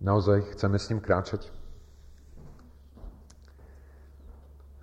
[0.00, 1.52] naozaj chceme s ním kráčať?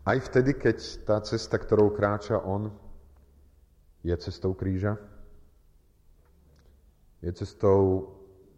[0.07, 2.71] Aj vtedy, keď tá cesta, ktorou kráča on,
[4.07, 4.95] je cestou kríža,
[7.19, 8.07] je cestou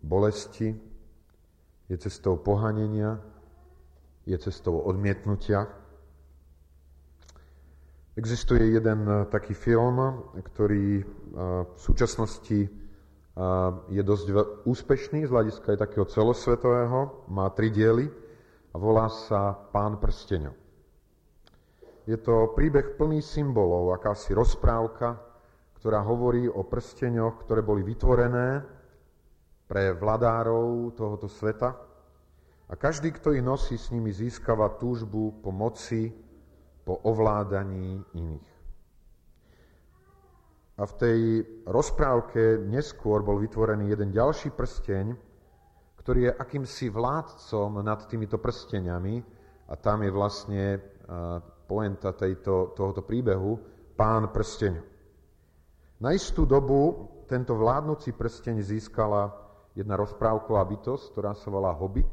[0.06, 0.78] bolesti,
[1.90, 3.18] je cestou pohanenia,
[4.30, 5.66] je cestou odmietnutia.
[8.14, 9.98] Existuje jeden eh, taký film,
[10.38, 11.06] ktorý eh,
[11.66, 12.89] v súčasnosti eh,
[13.90, 14.26] je dosť
[14.66, 18.10] úspešný z hľadiska aj takého celosvetového, má tri diely
[18.74, 20.56] a volá sa Pán prsteňov.
[22.10, 25.22] Je to príbeh plný symbolov, akási rozprávka,
[25.78, 28.66] ktorá hovorí o prsteňoch, ktoré boli vytvorené
[29.70, 31.78] pre vladárov tohoto sveta.
[32.70, 36.10] A každý, kto ich nosí, s nimi získava túžbu po moci,
[36.82, 38.59] po ovládaní iných.
[40.80, 41.20] A v tej
[41.68, 45.12] rozprávke neskôr bol vytvorený jeden ďalší prsteň,
[46.00, 49.20] ktorý je akýmsi vládcom nad týmito prsteniami
[49.68, 50.64] a tam je vlastne
[51.68, 53.60] poenta tejto, tohoto príbehu,
[54.00, 54.80] pán prsteň.
[56.00, 59.36] Na istú dobu tento vládnuci prsteň získala
[59.76, 62.10] jedna rozprávková bytosť, ktorá sa volá Hobbit,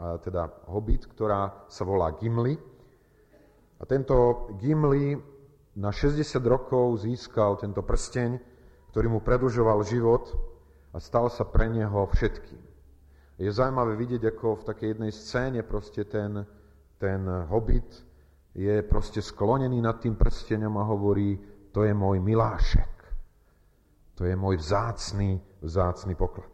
[0.00, 2.56] a teda Hobbit, ktorá sa volá Gimli.
[3.76, 5.20] A tento Gimli
[5.78, 8.42] na 60 rokov získal tento prsteň,
[8.90, 10.34] ktorý mu predlžoval život
[10.90, 12.62] a stal sa pre neho všetkým.
[13.40, 16.44] Je zaujímavé vidieť, ako v takej jednej scéne proste ten,
[16.98, 17.88] ten hobbit
[18.52, 21.38] je proste sklonený nad tým prstenom a hovorí,
[21.70, 22.90] to je môj milášek.
[24.18, 26.50] To je môj vzácný, vzácný poklad.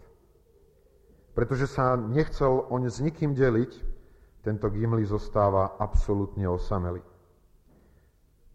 [1.34, 3.72] Pretože sa nechcel on s nikým deliť,
[4.46, 7.02] tento Gimli zostáva absolútne osamelý.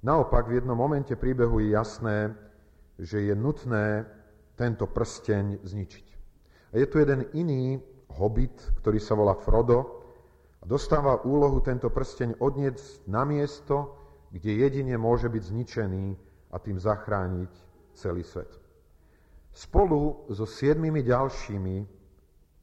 [0.02, 2.34] Naopak, v jednom momente príbehu je jasné,
[2.98, 4.10] že je nutné
[4.58, 6.08] tento prsteň zničiť.
[6.74, 7.78] A je tu jeden iný
[8.18, 10.02] hobit, ktorý sa volá Frodo,
[10.62, 13.98] a dostáva úlohu tento prsteň odnieť na miesto,
[14.30, 16.06] kde jedine môže byť zničený
[16.54, 17.52] a tým zachrániť
[17.98, 18.50] celý svet.
[19.52, 21.78] Spolu so siedmimi ďalšími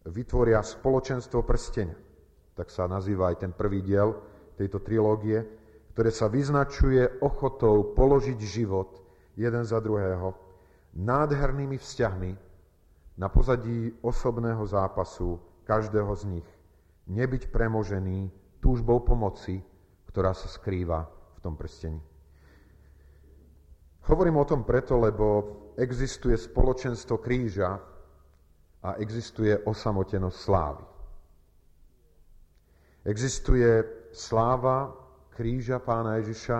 [0.08, 1.98] vytvoria spoločenstvo prstenia.
[2.54, 4.14] Tak sa nazýva aj ten prvý diel
[4.54, 5.57] tejto trilógie,
[5.98, 9.02] ktoré sa vyznačuje ochotou položiť život
[9.34, 10.30] jeden za druhého,
[10.94, 12.38] nádhernými vzťahmi
[13.18, 16.48] na pozadí osobného zápasu každého z nich
[17.10, 18.30] nebyť premožený
[18.62, 19.58] túžbou pomoci,
[20.06, 21.02] ktorá sa skrýva
[21.34, 21.98] v tom prstení.
[24.06, 25.26] Hovorím o tom preto, lebo
[25.74, 27.74] existuje spoločenstvo kríža
[28.86, 30.84] a existuje osamotenosť slávy.
[33.02, 33.82] Existuje
[34.14, 35.07] sláva
[35.38, 36.58] kríža pána Ježiša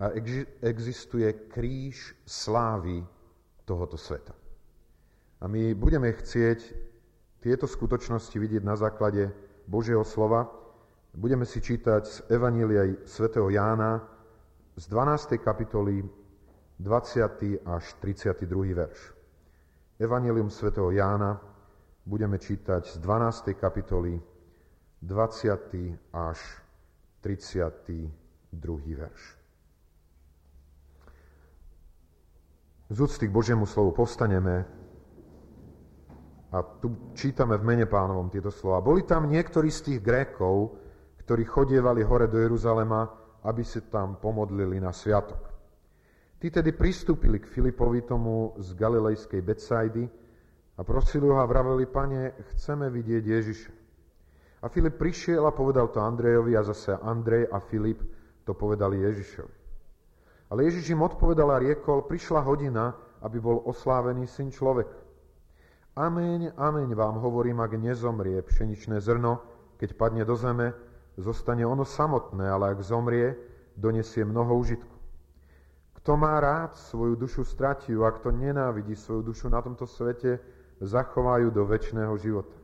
[0.00, 0.12] a
[0.60, 3.00] existuje kríž slávy
[3.64, 4.36] tohoto sveta.
[5.40, 6.60] A my budeme chcieť
[7.40, 9.32] tieto skutočnosti vidieť na základe
[9.64, 10.52] Božieho slova.
[11.16, 14.04] Budeme si čítať z Evanília svätého Jána
[14.76, 15.40] z 12.
[15.40, 16.04] kapitoly
[16.76, 17.64] 20.
[17.64, 18.76] až 32.
[18.76, 19.00] verš.
[19.96, 21.40] Evangelium svätého Jána
[22.04, 23.56] budeme čítať z 12.
[23.56, 24.20] kapitoly
[25.00, 26.12] 20.
[26.12, 26.36] až
[27.20, 28.96] 32.
[28.96, 29.22] verš.
[32.90, 34.66] Z úcty k Božiemu slovu postaneme
[36.50, 38.82] a tu čítame v mene pánovom tieto slova.
[38.82, 40.74] Boli tam niektorí z tých Grékov,
[41.22, 43.06] ktorí chodievali hore do Jeruzalema,
[43.46, 45.46] aby sa tam pomodlili na sviatok.
[46.42, 50.08] Tí tedy pristúpili k Filipovi tomu z galilejskej Betsaidy
[50.74, 53.79] a prosili ho a vraveli, pane, chceme vidieť Ježiša.
[54.60, 58.04] A Filip prišiel a povedal to Andrejovi a zase Andrej a Filip
[58.44, 59.54] to povedali Ježišovi.
[60.50, 62.92] Ale Ježiš im odpovedal a riekol, prišla hodina,
[63.24, 64.98] aby bol oslávený syn človeka.
[65.96, 69.40] Ameň, ameň vám hovorím, ak nezomrie pšeničné zrno,
[69.80, 70.76] keď padne do zeme,
[71.16, 73.32] zostane ono samotné, ale ak zomrie,
[73.80, 74.96] donesie mnoho užitku.
[76.00, 80.40] Kto má rád svoju dušu stratiu a kto nenávidí svoju dušu na tomto svete,
[80.80, 82.59] zachovajú do väčšného života.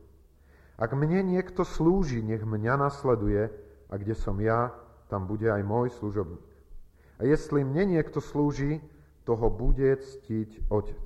[0.77, 3.49] Ak mne niekto slúži, nech mňa nasleduje
[3.89, 4.73] a kde som ja,
[5.09, 6.45] tam bude aj môj služobník.
[7.17, 8.85] A jestli mne niekto slúži,
[9.25, 11.03] toho bude ctiť Otec.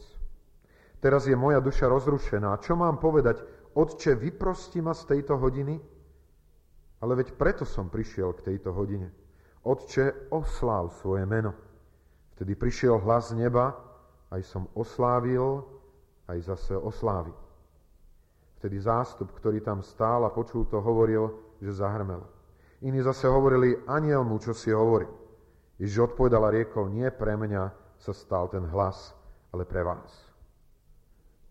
[1.01, 2.61] Teraz je moja duša rozrušená.
[2.61, 3.41] Čo mám povedať?
[3.73, 5.81] Otče, vyprosti ma z tejto hodiny?
[7.01, 9.09] Ale veď preto som prišiel k tejto hodine.
[9.65, 11.57] Otče, osláv svoje meno.
[12.37, 13.73] Vtedy prišiel hlas z neba,
[14.29, 15.65] aj som oslávil,
[16.29, 17.37] aj zase oslávil.
[18.61, 21.33] Vtedy zástup, ktorý tam stál a počul to, hovoril,
[21.65, 22.21] že zahrmel.
[22.85, 25.09] Iní zase hovorili, aniel mu, čo si hovoril.
[25.81, 29.17] Ježiš odpovedal a riekol, nie pre mňa sa stal ten hlas,
[29.49, 30.13] ale pre vás.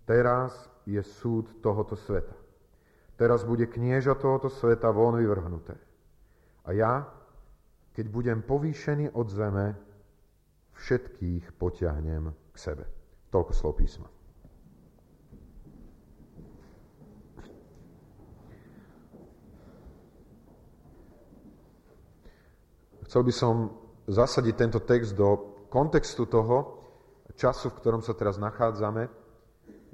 [0.06, 0.54] Teraz
[0.86, 2.34] je súd tohoto sveta.
[3.18, 5.76] teraz bude knieža tohoto sveta von vyvrhnuté.
[6.66, 7.10] A ja,
[7.98, 9.76] keď budem povýšený od zeme,
[10.78, 12.86] všetkých potiahnem k sebe.
[13.34, 14.08] Toľko slov písma.
[23.10, 23.74] Chcel by som
[24.06, 26.78] zasadiť tento text do kontextu toho
[27.34, 29.10] času, v ktorom sa teraz nachádzame.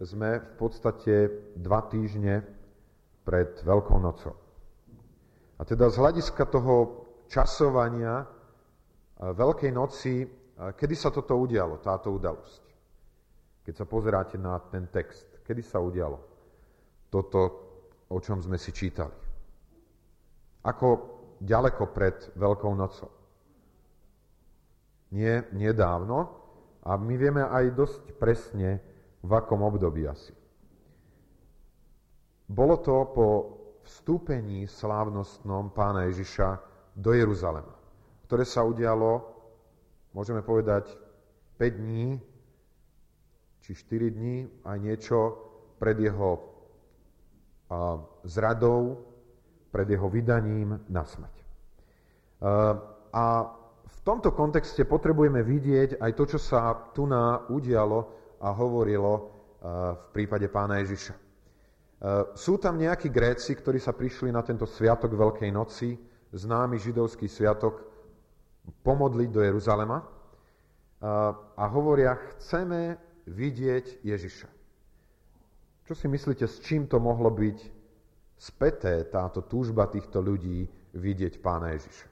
[0.04, 2.44] Sme v podstate dva týždne
[3.24, 4.36] pred Veľkou nocou.
[5.56, 8.28] A teda z hľadiska toho časovania
[9.16, 12.64] Veľkej noci Kedy sa toto udialo, táto udalosť?
[13.68, 16.16] Keď sa pozeráte na ten text, kedy sa udialo
[17.12, 17.42] toto,
[18.08, 19.12] o čom sme si čítali?
[20.64, 23.12] Ako ďaleko pred Veľkou nocou?
[25.16, 26.32] Nie, nedávno
[26.84, 28.80] a my vieme aj dosť presne,
[29.26, 30.38] v akom období asi.
[32.46, 33.28] Bolo to po
[33.82, 36.62] vstúpení slávnostnom pána Ježiša
[36.94, 37.74] do Jeruzalema,
[38.30, 39.36] ktoré sa udialo
[40.16, 40.88] môžeme povedať
[41.60, 42.16] 5 dní,
[43.60, 45.20] či 4 dní, aj niečo
[45.76, 46.40] pred jeho
[48.24, 49.04] zradou,
[49.75, 51.36] pred jeho vydaním na smrť.
[52.39, 52.80] A,
[53.12, 53.25] a
[53.83, 58.00] v tomto kontexte potrebujeme vidieť aj to, čo sa tu na udialo
[58.39, 59.12] a hovorilo
[60.00, 61.12] v prípade pána Ježiša.
[62.38, 66.00] Sú tam nejakí Gréci, ktorí sa prišli na tento sviatok Veľkej noci,
[66.31, 67.81] známy židovský sviatok,
[68.86, 70.00] pomodliť do Jeruzalema
[71.56, 72.95] a hovoria, chceme
[73.28, 74.48] vidieť Ježiša.
[75.86, 77.57] Čo si myslíte, s čím to mohlo byť
[78.36, 82.08] späté, táto túžba týchto ľudí vidieť pána Ježiša?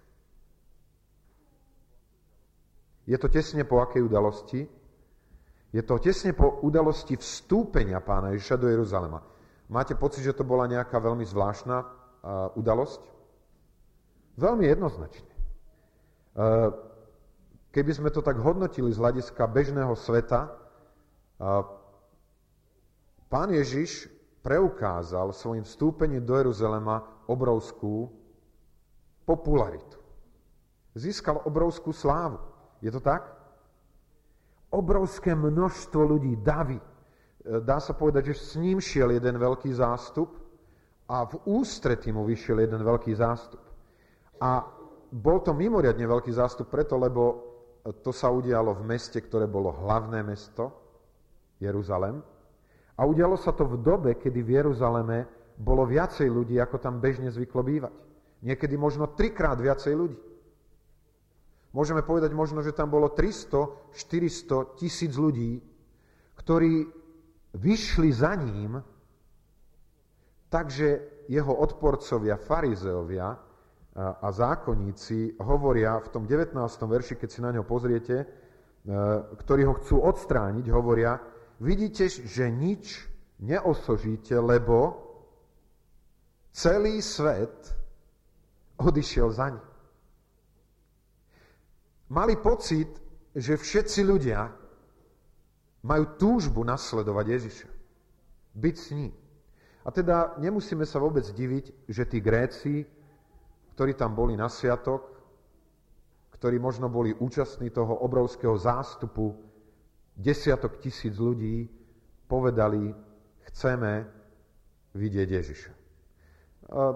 [3.03, 4.63] Je to tesne po akej udalosti?
[5.75, 9.19] Je to tesne po udalosti vstúpenia pána Ježiša do Jeruzalema.
[9.67, 11.87] Máte pocit, že to bola nejaká veľmi zvláštna uh,
[12.55, 13.01] udalosť?
[14.39, 15.33] Veľmi jednoznačne.
[16.33, 16.71] Uh,
[17.73, 20.53] keby sme to tak hodnotili z hľadiska bežného sveta,
[23.27, 24.07] pán Ježiš
[24.43, 27.01] preukázal svojim vstúpením do Jeruzalema
[27.31, 28.11] obrovskú
[29.23, 29.97] popularitu.
[30.93, 32.37] Získal obrovskú slávu.
[32.83, 33.31] Je to tak?
[34.69, 36.77] Obrovské množstvo ľudí, davy.
[37.43, 40.35] Dá sa povedať, že s ním šiel jeden veľký zástup
[41.07, 43.63] a v ústretí mu vyšiel jeden veľký zástup.
[44.43, 44.67] A
[45.13, 47.53] bol to mimoriadne veľký zástup preto, lebo
[48.03, 50.71] to sa udialo v meste, ktoré bolo hlavné mesto,
[51.59, 52.32] Jeruzalem.
[52.97, 55.25] A udialo sa to v dobe, kedy v Jeruzaleme
[55.57, 57.95] bolo viacej ľudí, ako tam bežne zvyklo bývať.
[58.43, 60.19] Niekedy možno trikrát viacej ľudí.
[61.73, 65.57] Môžeme povedať možno, že tam bolo 300, 400 tisíc ľudí,
[66.37, 66.85] ktorí
[67.57, 68.77] vyšli za ním,
[70.53, 73.33] takže jeho odporcovia, farizeovia,
[73.93, 76.57] a zákonníci hovoria v tom 19.
[76.65, 78.25] verši, keď si na ňo pozriete, e,
[79.37, 81.13] ktorí ho chcú odstrániť, hovoria,
[81.59, 83.03] vidíte, že nič
[83.39, 85.01] neosožíte, lebo
[86.53, 87.75] celý svet
[88.77, 89.67] odišiel za ním.
[92.13, 92.89] Mali pocit,
[93.33, 94.53] že všetci ľudia
[95.83, 97.69] majú túžbu nasledovať Ježiša.
[98.53, 99.13] Byť s ním.
[99.83, 102.85] A teda nemusíme sa vôbec diviť, že tí Gréci
[103.73, 105.09] ktorí tam boli na sviatok,
[106.37, 109.33] ktorí možno boli účastní toho obrovského zástupu,
[110.17, 111.69] desiatok tisíc ľudí,
[112.29, 112.93] povedali,
[113.49, 114.05] chceme
[114.93, 115.71] vidieť Ježiša.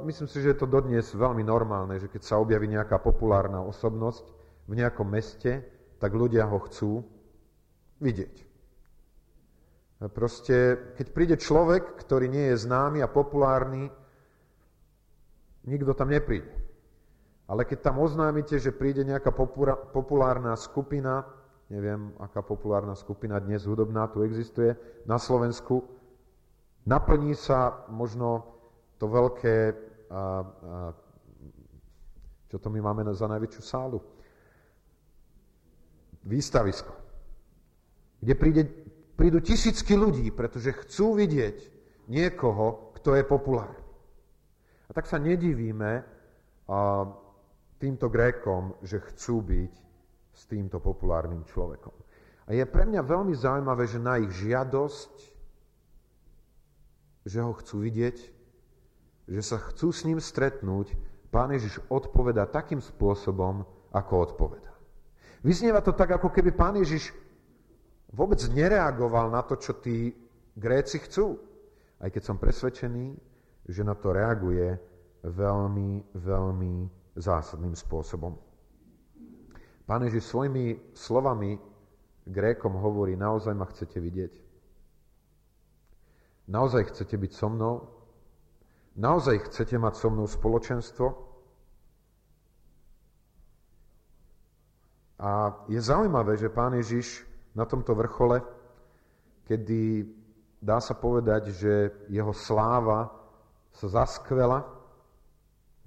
[0.06, 4.26] Myslím si, že je to dodnes veľmi normálne, že keď sa objaví nejaká populárna osobnosť
[4.66, 5.62] v nejakom meste,
[6.02, 7.06] tak ľudia ho chcú
[8.02, 8.36] vidieť.
[10.14, 13.90] Proste, keď príde človek, ktorý nie je známy a populárny,
[15.66, 16.54] nikto tam nepríde.
[17.50, 19.34] Ale keď tam oznámite, že príde nejaká
[19.90, 21.26] populárna skupina,
[21.68, 25.84] neviem, aká populárna skupina dnes hudobná tu existuje na Slovensku,
[26.88, 28.48] naplní sa možno
[28.96, 29.56] to veľké,
[30.08, 30.22] a, a,
[32.48, 34.00] čo to my máme za najväčšiu sálu,
[36.24, 36.92] výstavisko,
[38.24, 38.64] kde príde,
[39.20, 41.58] prídu tisícky ľudí, pretože chcú vidieť
[42.08, 43.84] niekoho, kto je populárny.
[44.88, 46.06] A tak sa nedivíme, a,
[47.78, 49.87] týmto Grékom, že chcú byť
[50.38, 51.94] s týmto populárnym človekom.
[52.46, 55.14] A je pre mňa veľmi zaujímavé, že na ich žiadosť,
[57.26, 58.18] že ho chcú vidieť,
[59.28, 60.94] že sa chcú s ním stretnúť,
[61.34, 64.72] pán Ježiš odpoveda takým spôsobom, ako odpoveda.
[65.42, 67.12] Vyznieva to tak, ako keby pán Ježiš
[68.14, 70.16] vôbec nereagoval na to, čo tí
[70.56, 71.36] Gréci chcú.
[71.98, 73.18] Aj keď som presvedčený,
[73.68, 74.78] že na to reaguje
[75.26, 76.74] veľmi, veľmi
[77.18, 78.47] zásadným spôsobom.
[79.88, 81.56] Pán Ježiš svojimi slovami
[82.28, 84.34] Grékom hovorí, naozaj ma chcete vidieť?
[86.52, 87.76] Naozaj chcete byť so mnou?
[89.00, 91.08] Naozaj chcete mať so mnou spoločenstvo?
[95.24, 97.24] A je zaujímavé, že pán Ježiš
[97.56, 98.44] na tomto vrchole,
[99.48, 100.04] kedy
[100.60, 101.74] dá sa povedať, že
[102.12, 103.08] jeho sláva
[103.72, 104.68] sa zaskvela,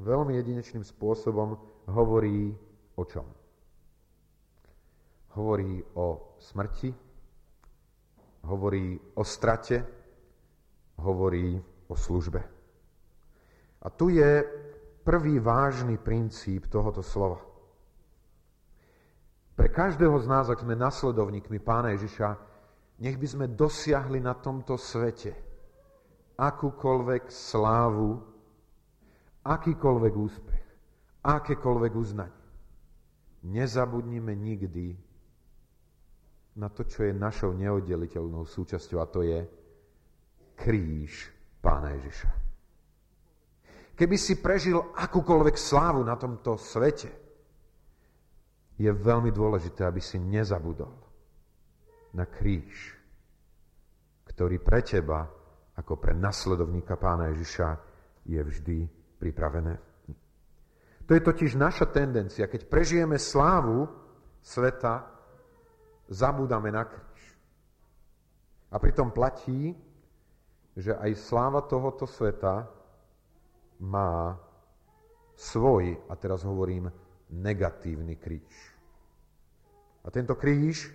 [0.00, 2.57] veľmi jedinečným spôsobom hovorí
[2.97, 3.39] o čom?
[5.39, 6.91] Hovorí o smrti,
[8.47, 9.87] hovorí o strate,
[10.99, 11.55] hovorí
[11.89, 12.41] o službe.
[13.81, 14.45] A tu je
[15.05, 17.41] prvý vážny princíp tohoto slova.
[19.57, 22.29] Pre každého z nás, ak sme nasledovníkmi Pána Ježiša,
[23.01, 25.37] nech by sme dosiahli na tomto svete
[26.41, 28.17] akúkoľvek slávu,
[29.45, 30.65] akýkoľvek úspech,
[31.21, 32.41] akékoľvek uznanie.
[33.45, 34.97] Nezabudnime nikdy
[36.59, 39.38] na to, čo je našou neoddeliteľnou súčasťou a to je
[40.59, 41.30] kríž
[41.61, 42.30] Pána Ježiša.
[43.92, 47.12] Keby si prežil akúkoľvek slávu na tomto svete,
[48.80, 50.97] je veľmi dôležité, aby si nezabudol
[52.16, 52.97] na kríž,
[54.25, 55.28] ktorý pre teba
[55.76, 57.69] ako pre nasledovníka pána Ježiša
[58.25, 58.78] je vždy
[59.21, 59.76] pripravené.
[61.04, 62.49] To je totiž naša tendencia.
[62.49, 63.85] Keď prežijeme slávu
[64.40, 65.20] sveta,
[66.11, 67.23] zabúdame na kríž.
[68.71, 69.75] A pritom platí,
[70.75, 72.67] že aj sláva tohoto sveta
[73.81, 74.35] má
[75.38, 76.90] svoj, a teraz hovorím,
[77.31, 78.55] negatívny kríž.
[80.05, 80.90] A tento kríž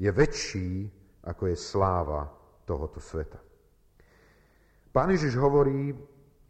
[0.00, 0.90] je väčší,
[1.24, 2.28] ako je sláva
[2.64, 3.38] tohoto sveta.
[4.92, 5.92] Pán Ježiš hovorí,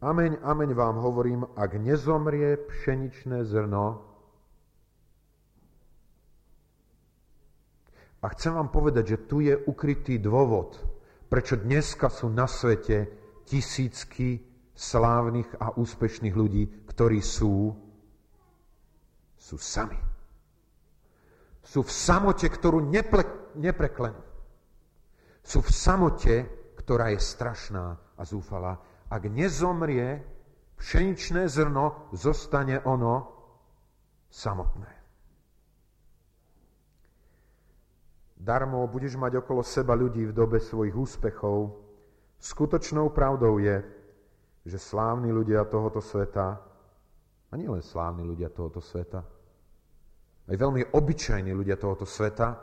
[0.00, 4.05] ameň, ameň vám hovorím, ak nezomrie pšeničné zrno,
[8.22, 10.80] a chcem vám povedať, že tu je ukrytý dôvod,
[11.28, 13.10] prečo dneska sú na svete
[13.44, 14.42] tisícky
[14.76, 17.72] slávnych a úspešných ľudí, ktorí sú,
[19.36, 19.98] sú sami.
[21.66, 24.22] Sú v samote, ktorú neple, nepreklenú.
[25.42, 26.34] Sú v samote,
[26.78, 28.78] ktorá je strašná a zúfala.
[29.10, 30.22] Ak nezomrie
[30.78, 33.30] pšeničné zrno, zostane ono
[34.30, 34.95] samotné.
[38.36, 41.72] Darmo budeš mať okolo seba ľudí v dobe svojich úspechov.
[42.36, 43.80] Skutočnou pravdou je,
[44.68, 46.60] že slávni ľudia tohoto sveta,
[47.48, 49.24] a nie len slávni ľudia tohoto sveta,
[50.46, 52.54] aj veľmi obyčajní ľudia tohoto sveta,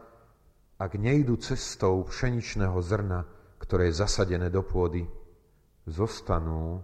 [0.80, 3.26] ak nejdú cestou pšeničného zrna,
[3.60, 5.04] ktoré je zasadené do pôdy,
[5.88, 6.80] zostanú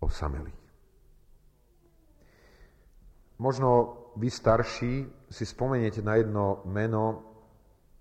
[0.00, 0.52] osamelí.
[3.40, 3.68] Možno
[4.16, 4.92] vy starší
[5.32, 7.31] si spomeniete na jedno meno,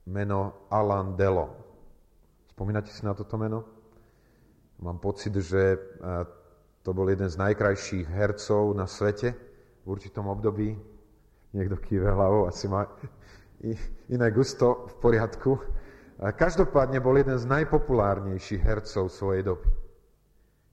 [0.06, 1.52] meno Alan Delon.
[2.50, 3.66] Spomínate si na toto meno?
[4.82, 5.78] Mám pocit, že
[6.82, 9.34] to bol jeden z najkrajších hercov na svete
[9.82, 10.74] v určitom období.
[11.54, 12.90] Niekto kýve hlavou, asi má
[14.10, 15.62] iné gusto v poriadku.
[16.22, 19.70] Každopádne bol jeden z najpopulárnejších hercov svojej doby.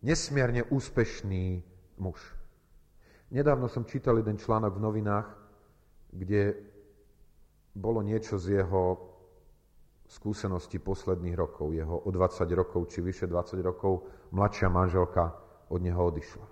[0.04, 1.64] Nesmierne úspešný
[2.00, 2.20] muž.
[3.28, 5.28] Nedávno som čítal jeden článok v novinách,
[6.12, 6.56] kde
[7.76, 9.07] bolo niečo z jeho
[10.08, 11.76] skúsenosti posledných rokov.
[11.76, 15.36] Jeho o 20 rokov, či vyše 20 rokov, mladšia manželka
[15.68, 16.46] od neho odišla.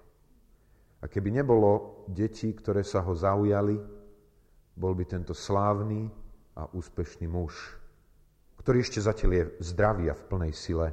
[1.00, 3.80] A keby nebolo detí, ktoré sa ho zaujali,
[4.76, 6.04] bol by tento slávny
[6.56, 7.80] a úspešný muž
[8.66, 10.90] ktorý ešte zatiaľ je zdravý a v plnej sile,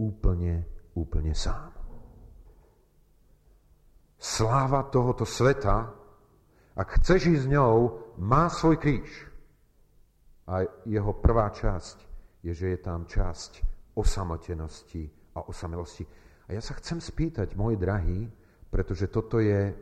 [0.00, 0.64] úplne,
[0.96, 1.68] úplne sám.
[4.16, 5.92] Sláva tohoto sveta,
[6.72, 9.28] ak chceš ísť s ňou, má svoj kríž.
[10.46, 11.98] A jeho prvá časť
[12.46, 13.52] je, že je tam časť
[13.98, 16.06] osamotenosti a osamelosti.
[16.46, 18.30] A ja sa chcem spýtať, môj drahý,
[18.70, 19.74] pretože toto je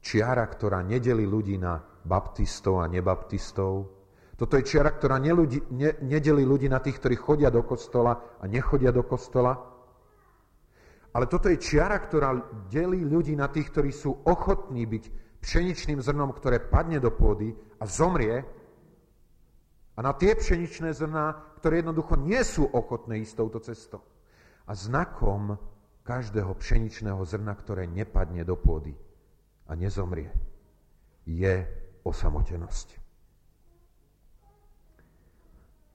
[0.00, 4.00] čiara, ktorá nedeli ľudí na baptistov a nebaptistov,
[4.40, 8.48] toto je čiara, ktorá neludí, ne, nedelí ľudí na tých, ktorí chodia do kostola a
[8.48, 9.52] nechodia do kostola.
[11.12, 12.32] Ale toto je čiara, ktorá
[12.72, 15.04] delí ľudí na tých, ktorí sú ochotní byť
[15.44, 18.40] pšeničným zrnom, ktoré padne do pôdy a zomrie.
[20.00, 24.00] A na tie pšeničné zrná, ktoré jednoducho nie sú ochotné ísť touto cestou.
[24.64, 25.60] A znakom
[26.08, 28.96] každého pšeničného zrna, ktoré nepadne do pôdy
[29.68, 30.32] a nezomrie,
[31.28, 31.68] je
[32.00, 32.96] osamotenosť.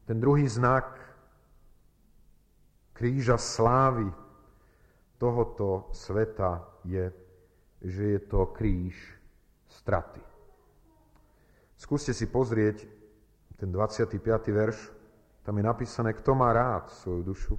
[0.06, 1.02] Ten druhý znak
[2.94, 4.06] kríža slávy,
[5.18, 7.10] tohoto sveta je,
[7.82, 8.94] že je to kríž
[9.66, 10.22] straty.
[11.74, 12.95] Skúste si pozrieť
[13.56, 14.20] ten 25.
[14.52, 14.78] verš,
[15.44, 17.56] tam je napísané, kto má rád svoju dušu,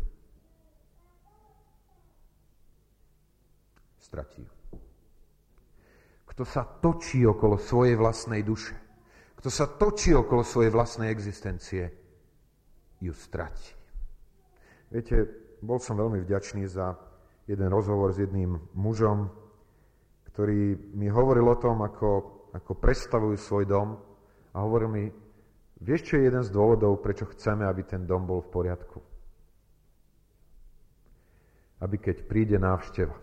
[3.99, 4.45] stratí.
[6.27, 8.77] Kto sa točí okolo svojej vlastnej duše,
[9.37, 11.91] kto sa točí okolo svojej vlastnej existencie,
[13.01, 13.77] ju stratí.
[14.89, 15.27] Viete,
[15.61, 16.97] bol som veľmi vďačný za
[17.45, 19.29] jeden rozhovor s jedným mužom,
[20.33, 22.11] ktorý mi hovoril o tom, ako,
[22.53, 23.89] ako predstavujú svoj dom
[24.53, 25.05] a hovoril mi,
[25.81, 28.99] vieš, čo je jeden z dôvodov, prečo chceme, aby ten dom bol v poriadku?
[31.81, 33.17] Aby keď príde návšteva,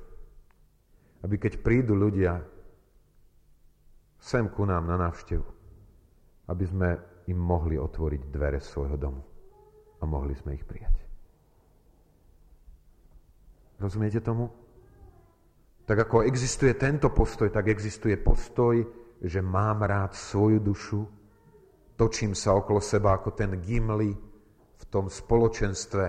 [1.24, 2.38] aby keď prídu ľudia
[4.24, 5.48] sem ku nám na návštevu,
[6.48, 6.90] aby sme
[7.28, 9.24] im mohli otvoriť dvere svojho domu
[10.00, 10.96] a mohli sme ich prijať.
[13.80, 14.48] Rozumiete tomu?
[15.84, 18.80] Tak ako existuje tento postoj, tak existuje postoj,
[19.20, 21.02] že mám rád svoju dušu,
[21.96, 24.12] točím sa okolo seba ako ten Gimli
[24.78, 26.06] v tom spoločenstve,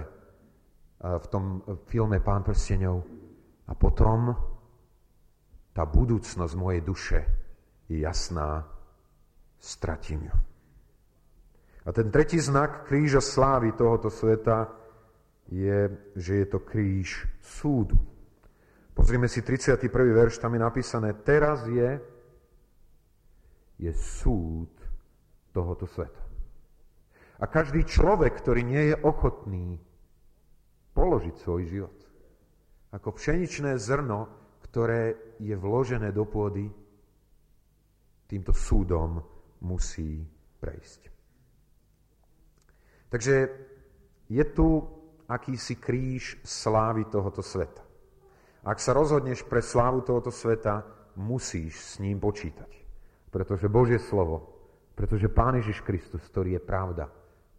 [1.04, 3.04] v tom filme Pán prstenov.
[3.64, 4.28] A potom
[5.72, 7.18] tá budúcnosť mojej duše
[7.88, 8.64] je jasná,
[9.58, 10.36] stratím ju.
[11.84, 14.72] A ten tretí znak kríža slávy tohoto sveta
[15.52, 17.96] je, že je to kríž súdu.
[18.94, 19.90] Pozrime si 31.
[19.90, 22.00] verš, tam je napísané, teraz je,
[23.76, 24.83] je súd
[25.54, 26.18] tohoto sveta.
[27.38, 29.78] A každý človek, ktorý nie je ochotný
[30.94, 31.98] položiť svoj život,
[32.94, 34.30] ako pšeničné zrno,
[34.66, 36.66] ktoré je vložené do pôdy,
[38.26, 39.22] týmto súdom
[39.62, 40.26] musí
[40.58, 41.10] prejsť.
[43.10, 43.34] Takže
[44.26, 44.82] je tu
[45.30, 47.82] akýsi kríž slávy tohoto sveta.
[48.64, 50.82] Ak sa rozhodneš pre slávu tohoto sveta,
[51.14, 52.70] musíš s ním počítať.
[53.28, 54.53] Pretože Božie slovo,
[54.94, 57.10] pretože Pán Ježiš Kristus, ktorý je pravda,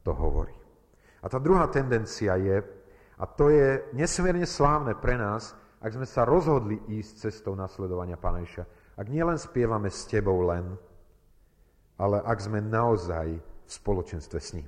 [0.04, 0.56] to hovorí.
[1.24, 2.64] A tá druhá tendencia je,
[3.16, 8.44] a to je nesmierne slávne pre nás, ak sme sa rozhodli ísť cestou nasledovania Pána
[8.44, 10.80] Ježiša, ak nielen spievame s tebou len,
[12.00, 14.68] ale ak sme naozaj v spoločenstve s ním.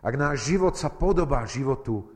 [0.00, 2.08] Ak náš život sa podobá životu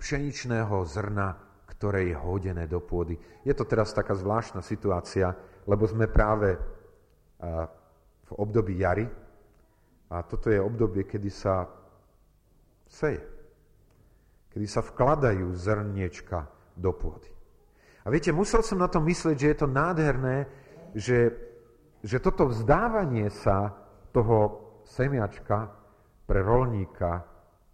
[0.00, 1.36] pšeničného zrna,
[1.68, 3.16] ktoré je hodené do pôdy.
[3.44, 5.32] Je to teraz taká zvláštna situácia,
[5.68, 6.56] lebo sme práve
[8.30, 9.10] v období jary
[10.10, 11.66] a toto je obdobie, kedy sa
[12.86, 13.22] seje,
[14.54, 16.46] kedy sa vkladajú zrniečka
[16.78, 17.30] do pôdy.
[18.02, 20.48] A viete, musel som na to myslieť, že je to nádherné,
[20.96, 21.34] že,
[22.00, 23.74] že toto vzdávanie sa
[24.10, 25.70] toho semiačka
[26.26, 27.26] pre rolníka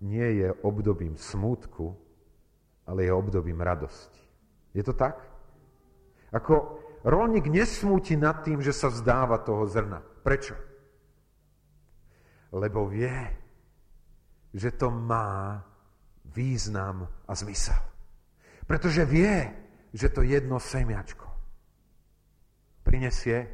[0.04, 1.96] nie je obdobím smútku,
[2.84, 4.20] ale je obdobím radosti.
[4.76, 5.16] Je to tak?
[6.32, 10.02] Ako rolník nesmúti nad tým, že sa vzdáva toho zrna.
[10.26, 10.58] Prečo?
[12.50, 13.14] Lebo vie,
[14.50, 15.62] že to má
[16.34, 17.78] význam a zmysel.
[18.66, 19.46] Pretože vie,
[19.94, 21.30] že to jedno semiačko
[22.82, 23.46] prinesie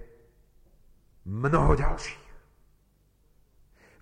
[1.28, 2.24] mnoho ďalších.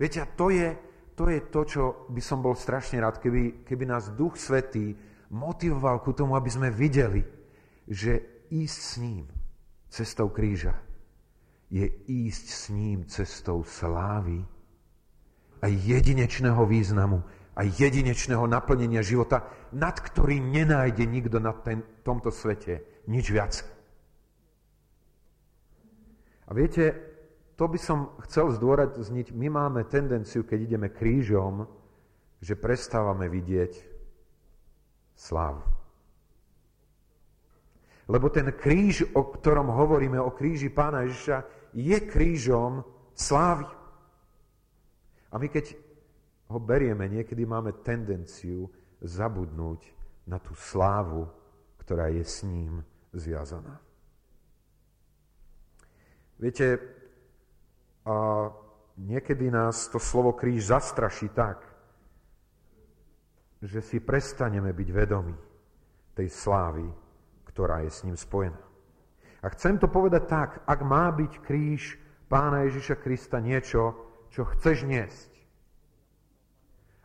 [0.00, 0.74] Viete, to je,
[1.14, 4.96] to je to, čo by som bol strašne rád, keby, keby nás Duch Svetý
[5.30, 7.22] motivoval ku tomu, aby sme videli,
[7.86, 9.39] že ísť s ním
[9.90, 10.78] cestou kríža
[11.70, 14.42] je ísť s ním cestou slávy
[15.62, 17.22] a jedinečného významu
[17.54, 23.60] a jedinečného naplnenia života, nad ktorým nenájde nikto na ten, tomto svete nič viac.
[26.48, 26.96] A viete,
[27.54, 31.68] to by som chcel zdôrazniť, my máme tendenciu, keď ideme krížom,
[32.40, 33.76] že prestávame vidieť
[35.14, 35.79] slávu.
[38.10, 41.46] Lebo ten kríž, o ktorom hovoríme, o kríži pána Ježiša,
[41.78, 42.82] je krížom
[43.14, 43.70] slávy.
[45.30, 45.78] A my keď
[46.50, 48.66] ho berieme, niekedy máme tendenciu
[48.98, 49.86] zabudnúť
[50.26, 51.30] na tú slávu,
[51.78, 52.82] ktorá je s ním
[53.14, 53.78] zviazaná.
[56.34, 56.82] Viete,
[58.02, 58.48] a
[58.98, 61.62] niekedy nás to slovo kríž zastraší tak,
[63.62, 65.36] že si prestaneme byť vedomí
[66.16, 66.88] tej slávy,
[67.60, 68.56] ktorá je s ním spojená.
[69.44, 72.00] A chcem to povedať tak, ak má byť kríž
[72.32, 74.00] pána Ježiša Krista niečo,
[74.32, 75.28] čo chceš niesť.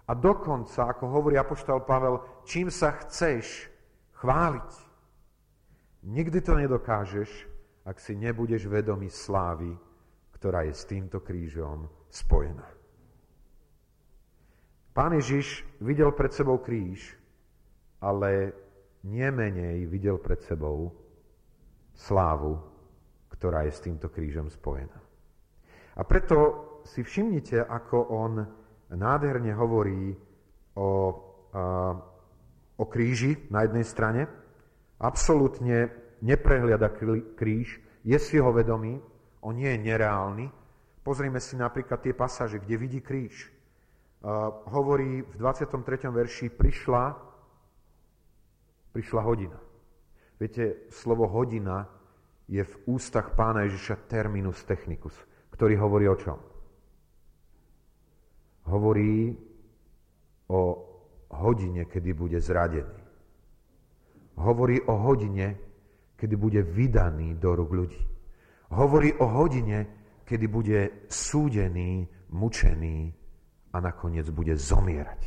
[0.08, 3.68] A dokonca, ako hovorí apoštol Pavel, čím sa chceš
[4.16, 4.72] chváliť.
[6.08, 7.52] Nikdy to nedokážeš,
[7.84, 9.76] ak si nebudeš vedomý slávy,
[10.40, 12.64] ktorá je s týmto krížom spojená.
[14.96, 17.12] Pán Ježiš videl pred sebou kríž,
[18.00, 18.56] ale
[19.06, 20.90] nemenej videl pred sebou
[21.94, 22.58] slávu,
[23.30, 24.98] ktorá je s týmto krížom spojená.
[25.96, 26.38] A preto
[26.84, 28.34] si všimnite, ako on
[28.92, 30.12] nádherne hovorí
[30.76, 30.90] o,
[32.76, 34.28] o kríži na jednej strane,
[35.00, 36.92] absolútne neprehliada
[37.38, 39.00] kríž, je si ho vedomý,
[39.42, 40.46] on nie je nereálny.
[41.06, 43.54] Pozrime si napríklad tie pasáže, kde vidí kríž.
[44.26, 46.10] Uh, hovorí v 23.
[46.10, 47.14] verši, prišla,
[48.96, 49.60] prišla hodina.
[50.40, 51.84] Viete, slovo hodina
[52.48, 55.12] je v ústach pána Ježiša terminus technicus,
[55.52, 56.40] ktorý hovorí o čom?
[58.72, 59.36] Hovorí
[60.48, 60.62] o
[61.36, 63.04] hodine, kedy bude zradený.
[64.40, 65.48] Hovorí o hodine,
[66.16, 68.04] kedy bude vydaný do rúk ľudí.
[68.72, 69.80] Hovorí o hodine,
[70.24, 70.80] kedy bude
[71.12, 73.12] súdený, mučený
[73.76, 75.22] a nakoniec bude zomierať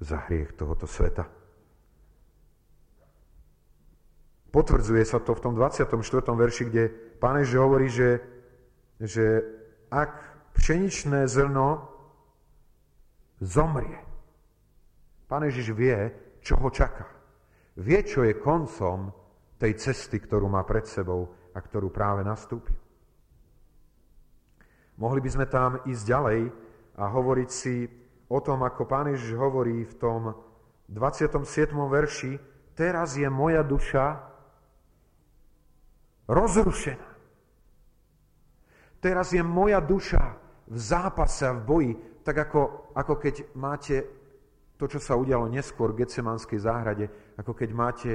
[0.00, 1.41] za hriech tohoto sveta.
[4.52, 5.88] Potvrdzuje sa to v tom 24.
[6.28, 8.20] verši, kde pán hovorí, že,
[9.00, 9.40] že
[9.88, 10.12] ak
[10.52, 11.88] pšeničné zrno
[13.40, 13.96] zomrie,
[15.24, 15.96] pán Ježiš vie,
[16.44, 17.08] čo ho čaká.
[17.80, 19.08] Vie, čo je koncom
[19.56, 22.76] tej cesty, ktorú má pred sebou a ktorú práve nastúpil.
[25.00, 26.40] Mohli by sme tam ísť ďalej
[27.00, 27.88] a hovoriť si
[28.28, 30.36] o tom, ako Pán Ježiš hovorí v tom
[30.92, 31.72] 27.
[31.72, 32.36] verši,
[32.76, 34.31] teraz je moja duša
[36.32, 37.08] rozrušená.
[39.02, 40.40] Teraz je moja duša
[40.70, 41.92] v zápase a v boji,
[42.24, 43.96] tak ako, ako keď máte
[44.78, 48.12] to, čo sa udialo neskôr v Getsemanskej záhrade, ako keď máte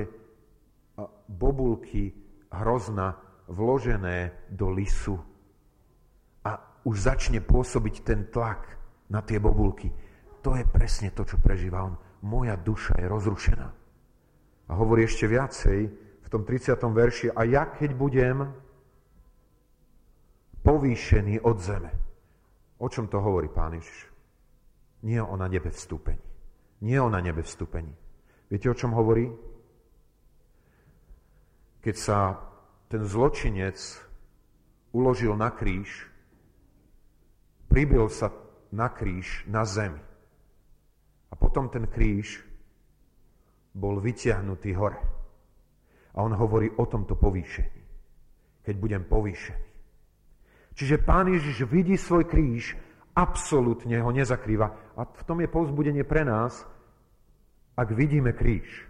[1.28, 2.16] bobulky
[2.50, 5.20] hrozna vložené do lisu
[6.44, 8.64] a už začne pôsobiť ten tlak
[9.12, 9.92] na tie bobulky.
[10.44, 11.96] To je presne to, čo prežíva on.
[12.24, 13.68] Moja duša je rozrušená.
[14.68, 16.76] A hovorí ešte viacej, v tom 30.
[16.76, 18.52] verši, a ja keď budem
[20.60, 21.92] povýšený od zeme.
[22.84, 24.12] O čom to hovorí Pán Ježiš?
[25.08, 26.20] Nie o na nebe vstúpení.
[26.84, 27.96] Nie o na nebe vstúpení.
[28.52, 29.32] Viete, o čom hovorí?
[31.80, 32.36] Keď sa
[32.92, 33.80] ten zločinec
[34.92, 36.12] uložil na kríž,
[37.72, 38.36] pribil sa
[38.76, 40.04] na kríž na zemi.
[41.32, 42.44] A potom ten kríž
[43.72, 45.17] bol vyťahnutý hore.
[46.18, 47.82] A on hovorí o tomto povýšení.
[48.66, 49.68] Keď budem povýšený.
[50.78, 52.78] Čiže pán Ježiš vidí svoj kríž,
[53.18, 54.98] absolútne ho nezakrýva.
[54.98, 56.66] A v tom je povzbudenie pre nás,
[57.74, 58.86] ak vidíme kríž.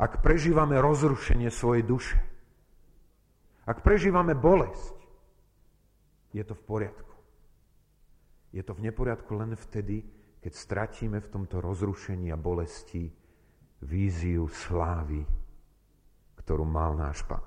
[0.00, 2.16] Ak prežívame rozrušenie svojej duše.
[3.68, 4.96] Ak prežívame bolesť,
[6.32, 7.14] je to v poriadku.
[8.52, 10.04] Je to v neporiadku len vtedy,
[10.40, 13.12] keď stratíme v tomto rozrušení a bolesti
[13.84, 15.41] víziu slávy
[16.42, 17.42] ktorú mal náš pán.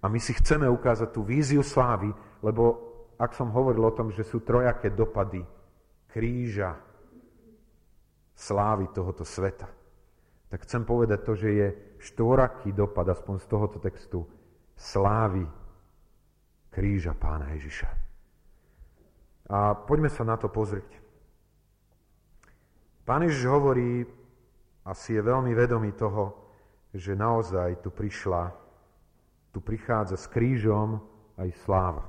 [0.00, 2.12] A my si chceme ukázať tú víziu slávy,
[2.44, 2.86] lebo
[3.16, 5.40] ak som hovoril o tom, že sú trojaké dopady
[6.12, 6.76] kríža
[8.36, 9.68] slávy tohoto sveta,
[10.52, 11.68] tak chcem povedať to, že je
[12.12, 14.20] štvoraký dopad, aspoň z tohoto textu,
[14.76, 15.42] slávy
[16.68, 17.88] kríža pána Ježiša.
[19.48, 20.86] A poďme sa na to pozrieť.
[23.08, 24.04] Pán Ježiš hovorí,
[24.84, 26.45] asi je veľmi vedomý toho,
[26.96, 28.52] že naozaj tu prišla,
[29.52, 31.00] tu prichádza s krížom
[31.36, 32.04] aj sláva.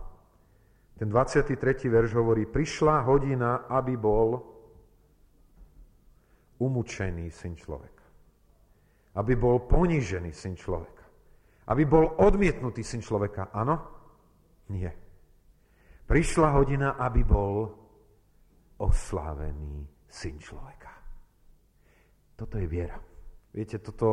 [0.98, 1.60] Ten 23.
[1.92, 4.42] verš hovorí, prišla hodina, aby bol
[6.58, 8.06] umúčený syn človeka.
[9.14, 11.06] Aby bol ponížený syn človeka.
[11.70, 13.54] Aby bol odmietnutý syn človeka.
[13.54, 13.76] Áno?
[14.74, 14.90] Nie.
[16.08, 17.70] Prišla hodina, aby bol
[18.82, 20.94] oslávený syn človeka.
[22.38, 22.98] Toto je viera.
[23.54, 24.08] Viete, toto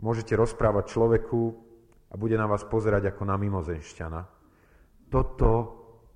[0.00, 1.40] môžete rozprávať človeku
[2.10, 4.20] a bude na vás pozerať ako na mimozenšťana.
[5.12, 5.52] Toto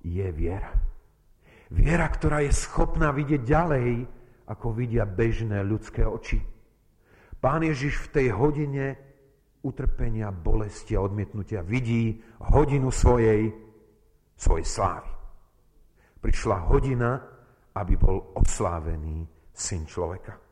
[0.01, 0.73] je viera.
[1.71, 3.89] Viera, ktorá je schopná vidieť ďalej,
[4.45, 6.37] ako vidia bežné ľudské oči.
[7.41, 8.85] Pán Ježiš v tej hodine
[9.65, 12.21] utrpenia, bolesti a odmietnutia vidí
[12.53, 13.49] hodinu svojej,
[14.37, 15.09] svojej slávy.
[16.21, 17.11] Prišla hodina,
[17.73, 20.44] aby bol oslávený syn človeka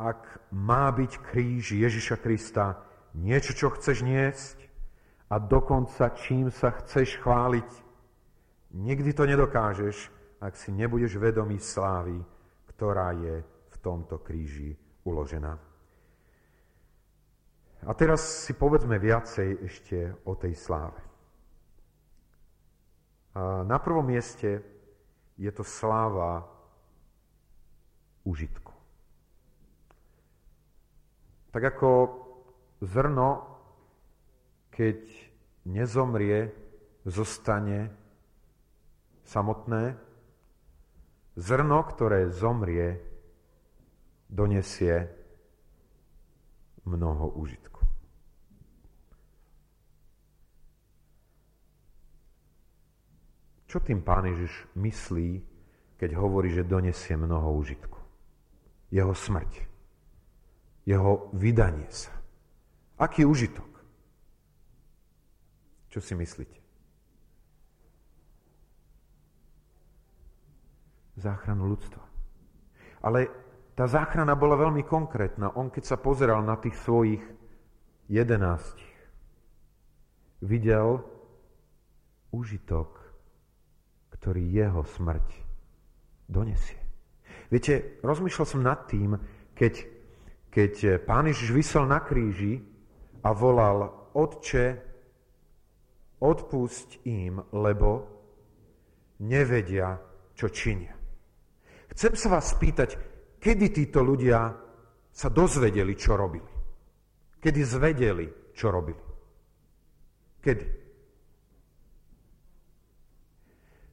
[0.00, 2.80] ak má byť kríž Ježiša Krista
[3.12, 4.56] niečo, čo chceš niesť
[5.28, 7.68] a dokonca čím sa chceš chváliť,
[8.72, 10.08] nikdy to nedokážeš,
[10.40, 12.16] ak si nebudeš vedomý slávy,
[12.72, 14.72] ktorá je v tomto kríži
[15.04, 15.52] uložená.
[17.80, 21.00] A teraz si povedzme viacej ešte o tej sláve.
[23.36, 24.60] A na prvom mieste
[25.40, 26.44] je to sláva
[28.24, 28.69] užitku.
[31.50, 31.90] Tak ako
[32.80, 33.42] zrno,
[34.70, 34.98] keď
[35.66, 36.54] nezomrie,
[37.04, 37.90] zostane
[39.26, 39.96] samotné.
[41.34, 43.00] Zrno, ktoré zomrie,
[44.30, 45.10] donesie
[46.86, 47.82] mnoho užitku.
[53.70, 55.30] Čo tým pán Ježiš myslí,
[55.94, 57.98] keď hovorí, že donesie mnoho užitku?
[58.90, 59.69] Jeho smrť.
[60.84, 62.12] Jeho vydanie sa.
[63.00, 63.68] Aký užitok?
[65.90, 66.58] Čo si myslíte?
[71.20, 72.02] Záchranu ľudstva.
[73.04, 73.28] Ale
[73.76, 75.52] tá záchrana bola veľmi konkrétna.
[75.56, 77.20] On keď sa pozeral na tých svojich
[78.08, 78.96] jedenástich,
[80.40, 81.04] videl
[82.32, 83.00] užitok
[84.20, 85.32] ktorý jeho smrť
[86.28, 86.76] donesie.
[87.48, 89.16] Viete, rozmýšľal som nad tým,
[89.56, 89.88] keď,
[90.50, 92.58] keď pán Ježiš vysel na kríži
[93.22, 94.66] a volal, Otče,
[96.18, 97.90] odpusť im, lebo
[99.22, 99.94] nevedia,
[100.34, 100.92] čo činia.
[101.94, 102.98] Chcem sa vás spýtať,
[103.38, 104.50] kedy títo ľudia
[105.10, 106.52] sa dozvedeli, čo robili?
[107.40, 109.02] Kedy zvedeli, čo robili?
[110.40, 110.66] Kedy?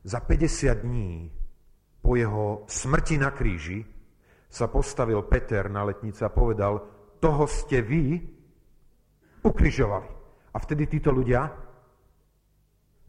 [0.08, 1.28] Za 50 dní
[2.00, 3.84] po jeho smrti na kríži
[4.48, 6.80] sa postavil Peter na letnice a povedal,
[7.20, 8.24] toho ste vy
[9.44, 10.10] ukrižovali.
[10.54, 11.46] A vtedy títo ľudia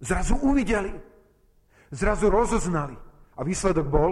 [0.02, 0.92] zrazu uvideli,
[1.94, 2.96] zrazu rozoznali.
[3.38, 4.10] A výsledok bol,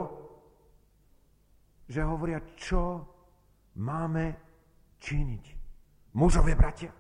[1.91, 3.03] že hovoria, čo
[3.79, 4.35] máme
[5.03, 5.45] činiť.
[6.17, 6.91] Mužovie bratia.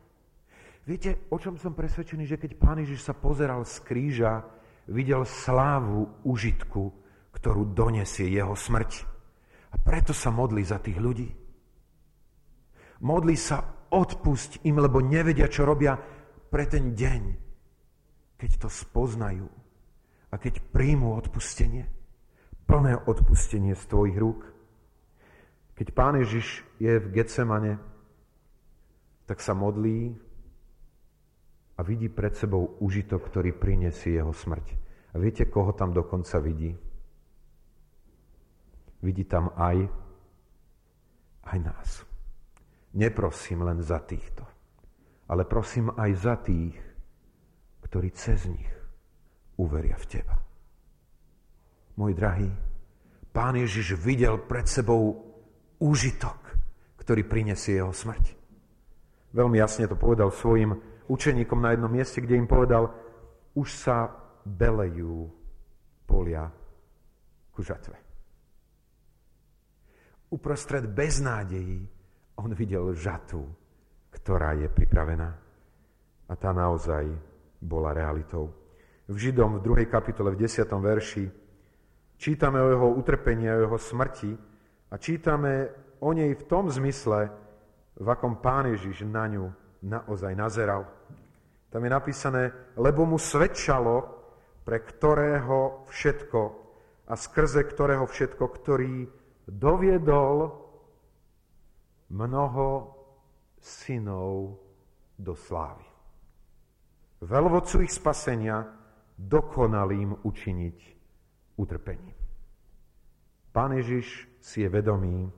[0.87, 4.47] Viete, o čom som presvedčený, že keď Pán Ježiš sa pozeral z kríža
[4.87, 6.95] videl slávu užitku,
[7.35, 9.16] ktorú donesie jeho smrť.
[9.73, 11.29] A preto sa modlí za tých ľudí.
[13.03, 15.95] Modlí sa, odpusť im, lebo nevedia, čo robia
[16.51, 17.23] pre ten deň,
[18.37, 19.47] keď to spoznajú
[20.33, 21.87] a keď príjmú odpustenie.
[22.67, 24.43] Plné odpustenie z tvojich rúk.
[25.79, 27.79] Keď Pán Ježiš je v Getsemane,
[29.29, 30.19] tak sa modlí
[31.77, 34.67] a vidí pred sebou užitok, ktorý prinesie jeho smrť.
[35.15, 36.75] A viete, koho tam dokonca vidí?
[39.07, 39.87] Vidí tam aj,
[41.47, 42.03] aj nás.
[42.99, 44.43] Neprosím len za týchto,
[45.31, 46.75] ale prosím aj za tých,
[47.87, 48.67] ktorí cez nich
[49.63, 50.35] uveria v teba.
[51.95, 52.51] Môj drahý,
[53.31, 55.23] pán Ježiš videl pred sebou
[55.79, 56.59] úžitok,
[56.99, 58.35] ktorý prinesie jeho smrť.
[59.31, 60.75] Veľmi jasne to povedal svojim
[61.07, 62.91] učeníkom na jednom mieste, kde im povedal,
[63.55, 64.11] už sa
[64.43, 65.31] belejú
[66.11, 66.51] polia
[67.55, 68.06] ku žatve.
[70.37, 71.89] Uprostred beznádejí
[72.37, 73.49] on videl žatu,
[74.13, 75.33] ktorá je pripravená.
[76.29, 77.09] A tá naozaj
[77.65, 78.53] bola realitou.
[79.09, 79.89] V Židom v 2.
[79.89, 80.69] kapitole v 10.
[80.69, 81.25] verši
[82.21, 84.37] čítame o jeho utrpení o jeho smrti
[84.93, 85.73] a čítame
[86.05, 87.33] o nej v tom zmysle,
[87.97, 89.49] v akom Pán Ježiš na ňu
[89.89, 90.85] naozaj nazeral.
[91.73, 94.05] Tam je napísané, lebo mu svedčalo,
[94.69, 96.41] pre ktorého všetko
[97.09, 99.16] a skrze ktorého všetko, ktorý
[99.47, 100.51] doviedol
[102.11, 102.67] mnoho
[103.59, 104.59] synov
[105.19, 105.87] do slávy.
[107.23, 108.63] Veľvodcu ich spasenia
[109.17, 110.79] dokonalým učiniť
[111.57, 112.15] utrpením.
[113.51, 115.33] Pán Ježiš si je vedomý,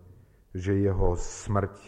[0.51, 1.79] že jeho smrť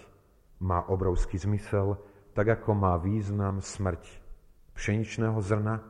[0.63, 1.99] má obrovský zmysel,
[2.31, 4.07] tak ako má význam smrť
[4.79, 5.83] pšeničného zrna,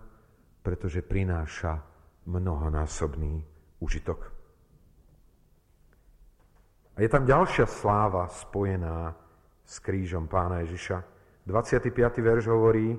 [0.65, 1.85] pretože prináša
[2.25, 3.45] mnohonásobný
[3.85, 4.40] užitok.
[7.01, 9.17] A je tam ďalšia sláva spojená
[9.65, 11.01] s krížom pána Ježiša.
[11.49, 11.97] 25.
[12.21, 12.93] verš hovorí,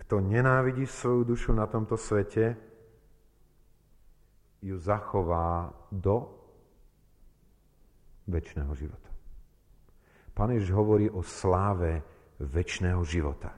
[0.00, 2.56] kto nenávidí svoju dušu na tomto svete,
[4.64, 6.24] ju zachová do
[8.32, 9.12] väčšného života.
[10.32, 12.00] Pán Ježiš hovorí o sláve
[12.40, 13.52] väčšného života,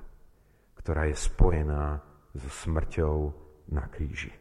[0.82, 2.02] ktorá je spojená
[2.34, 3.16] so smrťou
[3.70, 4.34] na kríži.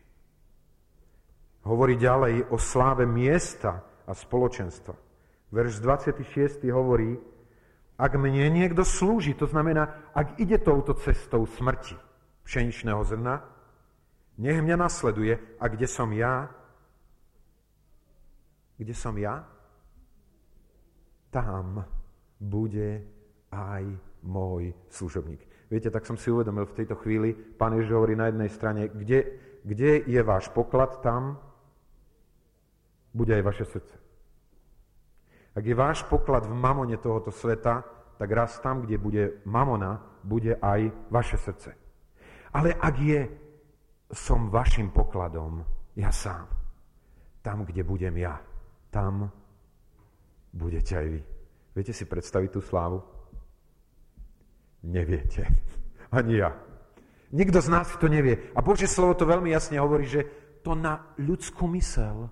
[1.69, 5.04] Hovorí ďalej o sláve miesta a spoločenstva.
[5.51, 6.65] Verš 26.
[6.73, 7.17] hovorí,
[7.95, 11.95] ak mne niekto slúži, to znamená, ak ide touto cestou smrti,
[12.43, 13.41] pšeničného zrna,
[14.37, 16.51] nech mňa nasleduje a kde som ja,
[18.75, 19.47] kde som ja,
[21.31, 21.87] tam
[22.39, 23.03] bude
[23.51, 23.83] aj
[24.27, 25.39] môj služobník.
[25.71, 29.39] Viete, tak som si uvedomil v tejto chvíli, pán Ježiš hovorí na jednej strane, kde,
[29.63, 31.39] kde je váš poklad, tam
[33.15, 34.04] bude aj vaše srdce.
[35.55, 37.79] Ak je váš poklad v mamone tohoto sveta,
[38.19, 41.71] tak raz tam, kde bude mamona, bude aj vaše srdce.
[42.51, 43.21] Ale ak je
[44.11, 45.63] som vašim pokladom,
[45.95, 46.47] ja sám,
[47.39, 48.35] tam, kde budem ja,
[48.91, 49.31] tam
[50.51, 51.21] budete aj vy.
[51.75, 53.03] Viete si predstaviť tú slávu?
[54.87, 55.47] Neviete.
[56.15, 56.55] Ani ja.
[57.35, 58.51] Nikto z nás to nevie.
[58.55, 60.23] A Božie slovo to veľmi jasne hovorí, že
[60.63, 62.31] to na ľudskú mysel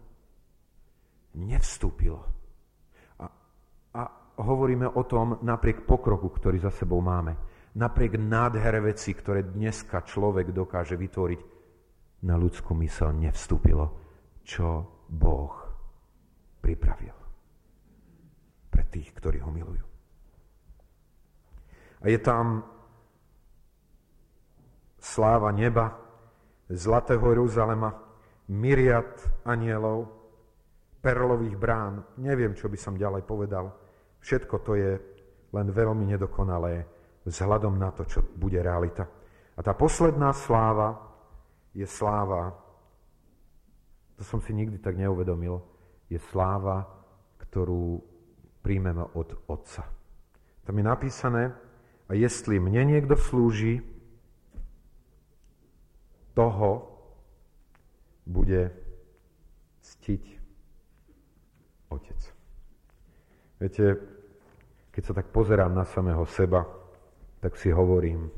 [1.36, 2.33] nevstúpilo.
[4.34, 7.38] Hovoríme o tom napriek pokroku, ktorý za sebou máme.
[7.78, 11.42] Napriek nádhere veci, ktoré dneska človek dokáže vytvoriť,
[12.24, 13.86] na ľudskú mysel nevstúpilo,
[14.48, 15.54] čo Boh
[16.64, 17.14] pripravil
[18.72, 19.86] pre tých, ktorí ho milujú.
[22.04, 22.64] A je tam
[25.04, 26.00] sláva neba,
[26.72, 27.92] zlatého Jeruzalema,
[28.50, 30.08] myriad anielov,
[31.04, 32.08] perlových brán.
[32.18, 33.83] Neviem, čo by som ďalej povedal.
[34.24, 34.92] Všetko to je
[35.52, 36.88] len veľmi nedokonalé
[37.28, 39.04] vzhľadom na to, čo bude realita.
[39.54, 40.96] A tá posledná sláva
[41.76, 42.56] je sláva,
[44.16, 45.60] to som si nikdy tak neuvedomil,
[46.08, 46.88] je sláva,
[47.44, 48.00] ktorú
[48.64, 49.84] príjmeme od Otca.
[50.64, 51.52] Tam je napísané,
[52.08, 53.84] a jestli mne niekto slúži,
[56.34, 56.90] toho
[58.26, 58.74] bude
[59.84, 60.24] ctiť
[61.92, 62.20] Otec.
[63.62, 64.13] Viete,
[64.94, 66.62] keď sa tak pozerám na samého seba,
[67.42, 68.30] tak si hovorím,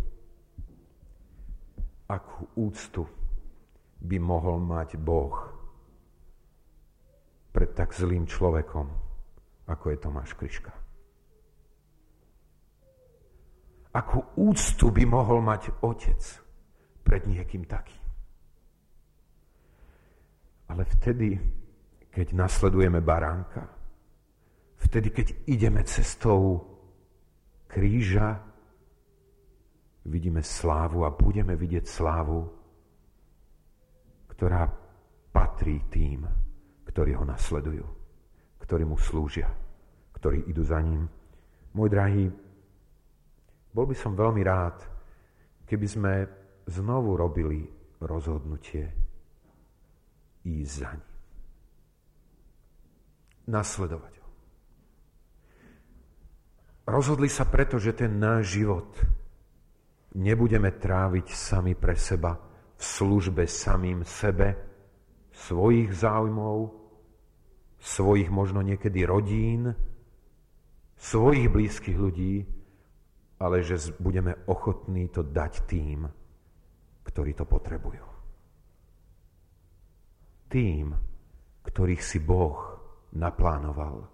[2.08, 3.04] akú úctu
[4.00, 5.36] by mohol mať Boh
[7.52, 8.88] pred tak zlým človekom,
[9.68, 10.72] ako je Tomáš Kryška.
[13.91, 16.20] Akú úctu by mohol mať Otec
[17.04, 18.04] pred niekým takým.
[20.72, 21.39] Ale vtedy,
[22.12, 23.75] keď nasledujeme baránka,
[24.86, 26.62] vtedy, keď ideme cestou
[27.65, 28.39] kríža,
[30.06, 32.45] vidíme slávu a budeme vidieť slávu,
[34.30, 34.69] ktorá
[35.34, 36.24] patrí tým,
[36.86, 37.86] ktorí ho nasledujú,
[38.62, 39.50] ktorí mu slúžia,
[40.15, 41.10] ktorí idú za ním.
[41.76, 42.32] Môj drahý,
[43.76, 44.80] bol by som veľmi rád,
[45.67, 46.13] keby sme
[46.71, 47.67] znovu robili
[48.00, 48.88] rozhodnutie
[50.45, 51.13] ísť za ním.
[53.45, 54.25] Nasledovať ho.
[56.86, 58.93] Rozhodli sa preto, že ten náš život
[60.21, 62.38] nebudeme tráviť sami pre seba,
[62.78, 64.54] v službe samým sebe,
[65.34, 66.69] svojich záujmov,
[67.82, 69.74] svojich možno niekedy rodín,
[70.93, 72.45] svojich blízkych ľudí,
[73.41, 76.06] ale že budeme ochotní to dať tým,
[77.04, 78.06] ktorí to potrebujú.
[80.54, 80.93] Tým,
[81.65, 82.78] ktorých si Boh
[83.17, 84.06] naplánoval,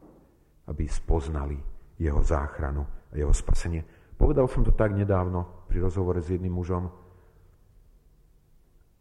[0.72, 1.71] aby spoznali
[2.02, 3.86] jeho záchranu a jeho spasenie.
[4.18, 6.90] Povedal som to tak nedávno pri rozhovore s jedným mužom.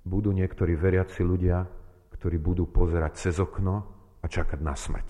[0.05, 1.65] Budú niektorí veriaci ľudia,
[2.17, 3.75] ktorí budú pozerať cez okno
[4.21, 5.09] a čakať na smrť.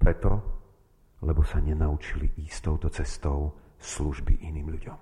[0.00, 0.30] Preto,
[1.20, 4.98] lebo sa nenaučili ísť touto cestou služby iným ľuďom.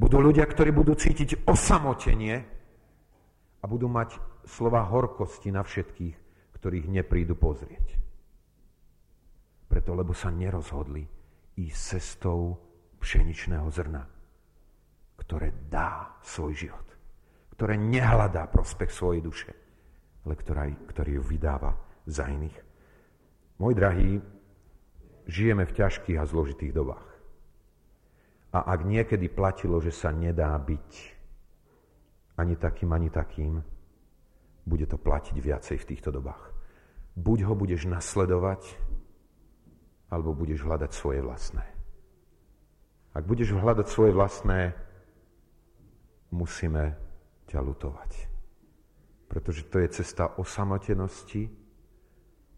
[0.00, 2.36] Budú ľudia, ktorí budú cítiť osamotenie
[3.60, 4.16] a budú mať
[4.48, 6.16] slova horkosti na všetkých,
[6.56, 8.09] ktorých neprídu pozrieť.
[9.70, 11.06] Preto, lebo sa nerozhodli
[11.54, 12.58] ísť cestou
[12.98, 14.02] pšeničného zrna,
[15.22, 16.86] ktoré dá svoj život,
[17.54, 19.52] ktoré nehľadá prospech svojej duše,
[20.26, 21.70] ale ktorá, ktorý ju vydáva
[22.02, 22.58] za iných.
[23.62, 24.18] Môj drahý,
[25.30, 27.06] žijeme v ťažkých a zložitých dobách.
[28.50, 30.90] A ak niekedy platilo, že sa nedá byť
[32.42, 33.62] ani takým, ani takým,
[34.66, 36.50] bude to platiť viacej v týchto dobách.
[37.14, 38.74] Buď ho budeš nasledovať,
[40.10, 41.64] alebo budeš hľadať svoje vlastné.
[43.14, 44.74] Ak budeš hľadať svoje vlastné,
[46.30, 46.94] musíme
[47.50, 48.10] ťa lutovať.
[49.26, 51.50] Pretože to je cesta osamotenosti,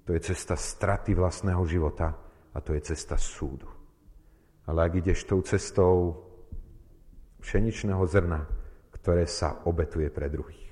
[0.05, 2.13] to je cesta straty vlastného života
[2.53, 3.69] a to je cesta súdu.
[4.69, 6.25] Ale ak ideš tou cestou
[7.41, 8.41] pšeničného zrna,
[8.93, 10.69] ktoré sa obetuje pre druhých,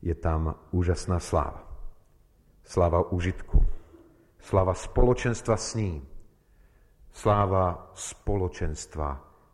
[0.00, 1.66] je tam úžasná sláva.
[2.62, 3.75] Sláva užitku.
[4.46, 6.06] Sláva spoločenstva s ním.
[7.10, 9.08] Sláva spoločenstva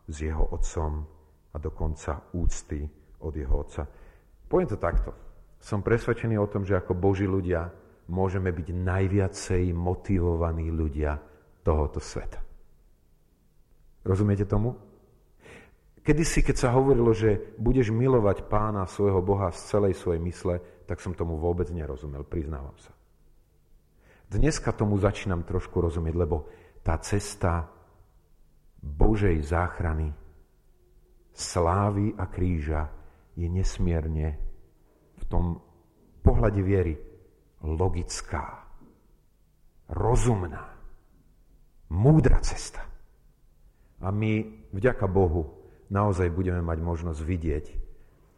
[0.05, 1.01] s jeho otcom
[1.49, 2.85] a dokonca úcty
[3.25, 3.89] od jeho otca.
[4.45, 5.09] Poviem to takto.
[5.57, 7.73] Som presvedčený o tom, že ako Boží ľudia
[8.13, 11.17] môžeme byť najviacej motivovaní ľudia
[11.65, 12.37] tohoto sveta.
[14.05, 14.77] Rozumiete tomu?
[16.05, 21.01] Kedysi, keď sa hovorilo, že budeš milovať pána svojho Boha z celej svojej mysle, tak
[21.01, 22.93] som tomu vôbec nerozumel, priznávam sa.
[24.33, 26.49] Dneska tomu začínam trošku rozumieť, lebo
[26.81, 27.69] tá cesta
[28.81, 30.09] Božej záchrany,
[31.37, 32.89] slávy a kríža
[33.37, 34.41] je nesmierne
[35.21, 35.61] v tom
[36.25, 36.97] pohľade viery
[37.61, 38.65] logická,
[39.93, 40.81] rozumná,
[41.93, 42.81] múdra cesta.
[44.01, 47.65] A my, vďaka Bohu, naozaj budeme mať možnosť vidieť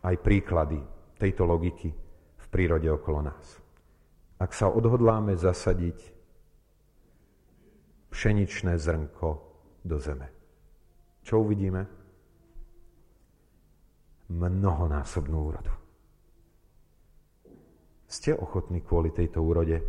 [0.03, 0.77] aj príklady
[1.15, 1.89] tejto logiky
[2.35, 3.64] v prírode okolo nás.
[4.35, 6.11] Ak sa odhodláme zasadiť
[8.11, 9.29] pšeničné zrnko
[9.87, 10.27] do zeme,
[11.23, 11.87] čo uvidíme?
[14.25, 15.73] Mnohonásobnú úrodu.
[18.05, 19.81] Ste ochotní kvôli tejto úrode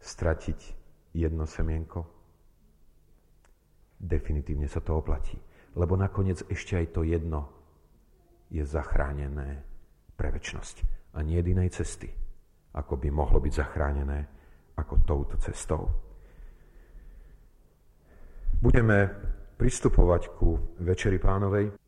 [0.00, 0.58] stratiť
[1.12, 2.06] jedno semienko?
[4.00, 5.38] Definitívne sa to oplatí,
[5.76, 7.48] lebo nakoniec ešte aj to jedno
[8.52, 9.64] je zachránené
[10.14, 12.10] pre väčnosť a nie jedinej cesty,
[12.74, 14.18] ako by mohlo byť zachránené
[14.74, 15.86] ako touto cestou.
[18.58, 19.10] Budeme
[19.54, 21.83] pristupovať ku Večeri pánovej.